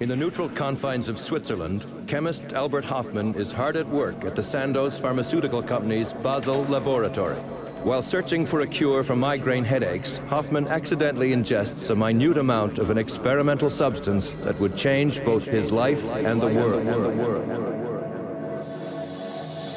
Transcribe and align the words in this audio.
In 0.00 0.08
the 0.08 0.16
neutral 0.16 0.48
confines 0.48 1.08
of 1.10 1.18
Switzerland, 1.18 1.84
chemist 2.06 2.54
Albert 2.54 2.86
Hofmann 2.86 3.34
is 3.34 3.52
hard 3.52 3.76
at 3.76 3.86
work 3.86 4.24
at 4.24 4.34
the 4.34 4.42
Sandoz 4.42 4.98
Pharmaceutical 4.98 5.62
Company's 5.62 6.14
Basel 6.14 6.64
laboratory. 6.64 7.36
While 7.82 8.02
searching 8.02 8.46
for 8.46 8.62
a 8.62 8.66
cure 8.66 9.04
for 9.04 9.14
migraine 9.14 9.64
headaches, 9.64 10.18
Hofmann 10.28 10.68
accidentally 10.68 11.32
ingests 11.32 11.90
a 11.90 11.94
minute 11.94 12.38
amount 12.38 12.78
of 12.78 12.88
an 12.88 12.96
experimental 12.96 13.68
substance 13.68 14.32
that 14.44 14.58
would 14.58 14.74
change 14.74 15.22
both 15.22 15.44
his 15.44 15.70
life 15.70 16.02
and 16.04 16.40
the 16.40 16.48
world. 16.48 16.86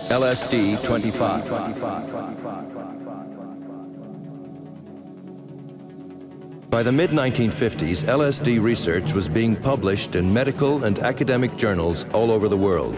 LSD 0.10 0.82
25. 0.86 3.03
By 6.74 6.82
the 6.82 6.92
mid 6.92 7.12
1950s, 7.12 8.04
LSD 8.06 8.60
research 8.60 9.14
was 9.14 9.30
being 9.30 9.56
published 9.56 10.16
in 10.16 10.34
medical 10.34 10.86
and 10.86 10.98
academic 10.98 11.56
journals 11.56 12.04
all 12.14 12.32
over 12.32 12.50
the 12.50 12.58
world. 12.58 12.96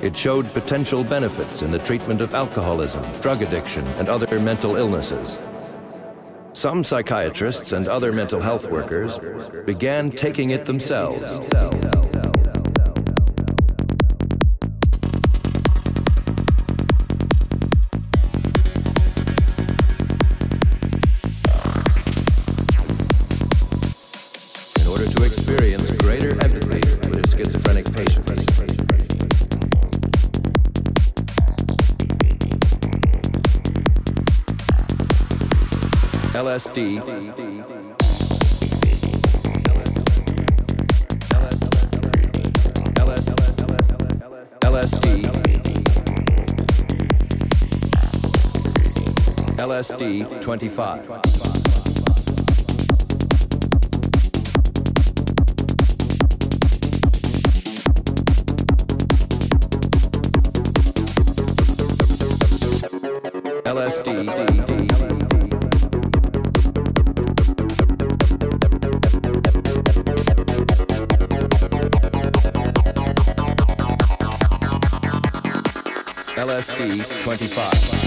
It 0.00 0.16
showed 0.16 0.46
potential 0.52 1.02
benefits 1.02 1.62
in 1.62 1.72
the 1.72 1.80
treatment 1.80 2.20
of 2.20 2.36
alcoholism, 2.36 3.02
drug 3.20 3.42
addiction, 3.42 3.84
and 3.98 4.08
other 4.08 4.38
mental 4.38 4.76
illnesses. 4.76 5.38
Some 6.52 6.84
psychiatrists 6.84 7.72
and 7.72 7.88
other 7.88 8.12
mental 8.12 8.40
health 8.40 8.66
workers 8.66 9.18
began 9.66 10.12
taking 10.12 10.50
it 10.50 10.66
themselves. 10.66 11.40
LSD. 36.46 37.02
LSD. 44.62 45.06
LSD 49.58 50.40
25. 50.40 51.55
LSD 76.46 77.02
25. 77.24 78.05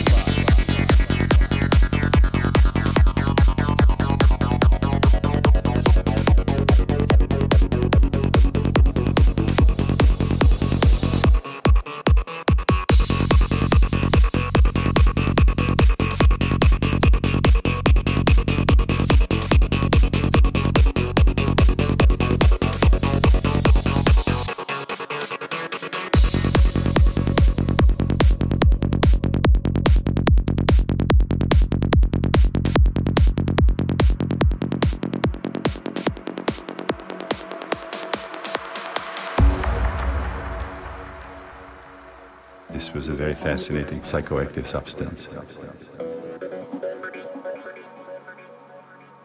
Fascinating 43.35 43.99
psychoactive 44.01 44.67
substance. 44.67 45.27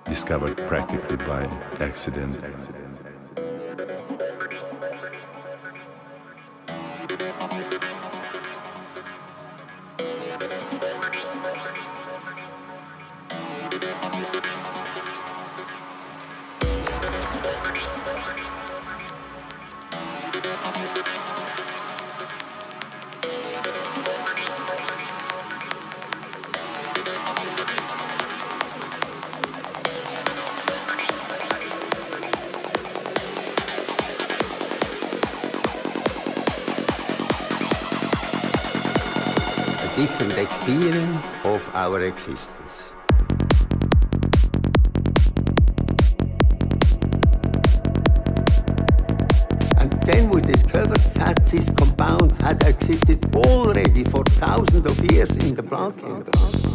Discovered 0.07 0.57
practically 0.69 1.17
by 1.17 1.45
accident. 1.81 2.39
Experience 39.97 41.25
of 41.45 41.63
our 41.73 42.01
existence. 42.03 42.91
And 49.79 49.93
then 50.03 50.31
we 50.31 50.41
discovered 50.41 50.97
that 51.15 51.47
these 51.47 51.71
compounds 51.71 52.37
had 52.39 52.63
existed 52.67 53.25
already 53.37 54.05
for 54.05 54.25
thousands 54.25 54.85
of 54.87 55.13
years 55.13 55.31
in 55.37 55.55
the 55.55 55.63
plant 55.63 55.97
kingdom. 55.99 56.74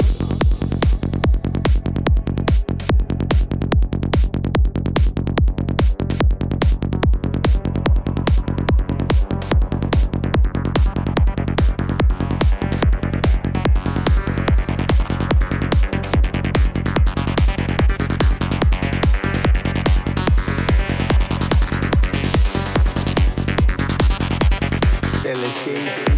Thank 25.66 26.00
you. 26.00 26.09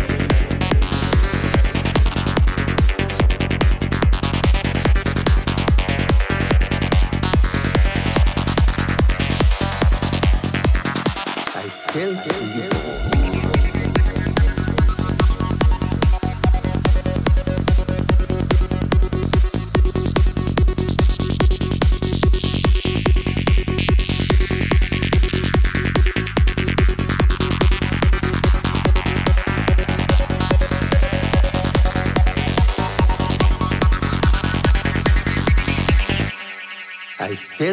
these 37.61 37.69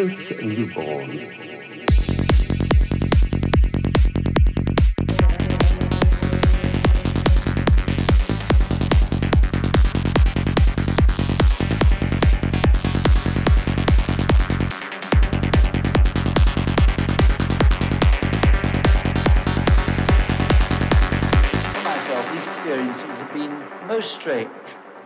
experiences 22.45 23.07
have 23.07 23.33
been 23.33 23.65
Most 23.87 24.13
strange, 24.21 24.51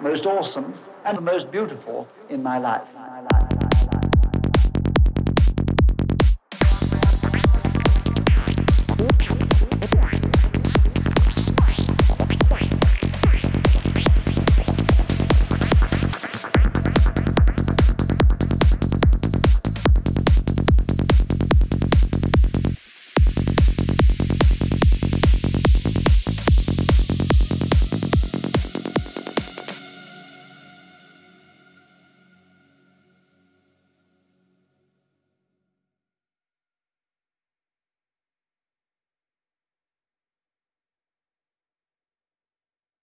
most 0.00 0.26
awesome, 0.26 0.75
and 1.05 1.17
the 1.17 1.23
most 1.23 1.52
beautiful 1.52 2.08
in 2.28 2.43
my 2.43 2.58
life. 2.58 2.82